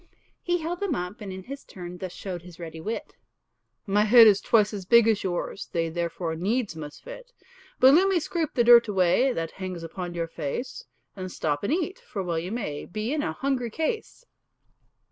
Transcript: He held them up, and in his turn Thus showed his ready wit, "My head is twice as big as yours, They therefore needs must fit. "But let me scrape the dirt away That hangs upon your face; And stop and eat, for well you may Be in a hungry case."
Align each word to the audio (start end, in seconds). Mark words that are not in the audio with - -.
He 0.41 0.57
held 0.57 0.79
them 0.79 0.95
up, 0.95 1.21
and 1.21 1.31
in 1.31 1.43
his 1.43 1.63
turn 1.63 1.99
Thus 1.99 2.11
showed 2.11 2.41
his 2.41 2.57
ready 2.59 2.81
wit, 2.81 3.13
"My 3.85 4.03
head 4.05 4.25
is 4.25 4.41
twice 4.41 4.73
as 4.73 4.83
big 4.83 5.07
as 5.07 5.21
yours, 5.23 5.69
They 5.73 5.89
therefore 5.89 6.33
needs 6.35 6.75
must 6.75 7.03
fit. 7.03 7.31
"But 7.79 7.93
let 7.93 8.07
me 8.07 8.19
scrape 8.19 8.55
the 8.55 8.63
dirt 8.63 8.87
away 8.87 9.31
That 9.31 9.51
hangs 9.51 9.83
upon 9.83 10.15
your 10.15 10.27
face; 10.27 10.85
And 11.15 11.31
stop 11.31 11.63
and 11.63 11.71
eat, 11.71 11.99
for 11.99 12.23
well 12.23 12.39
you 12.39 12.51
may 12.51 12.85
Be 12.85 13.13
in 13.13 13.21
a 13.21 13.33
hungry 13.33 13.69
case." 13.69 14.25